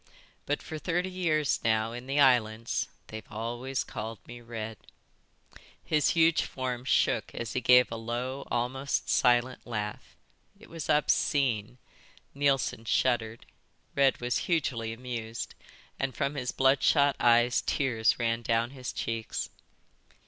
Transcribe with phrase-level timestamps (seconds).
[0.47, 4.77] But for thirty years now in the islands they've always called me Red."
[5.83, 10.15] His huge form shook as he gave a low, almost silent laugh.
[10.59, 11.77] It was obscene.
[12.33, 13.45] Neilson shuddered.
[13.95, 15.53] Red was hugely amused,
[15.99, 19.51] and from his bloodshot eyes tears ran down his cheeks.